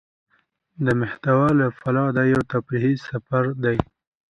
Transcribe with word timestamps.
د 0.85 0.87
محتوا 0.99 1.47
له 1.59 1.67
پلوه 1.79 2.09
دا 2.17 2.23
يو 2.33 2.41
تفريحي 2.51 2.93
سفر 3.07 3.43
دى. 3.63 3.77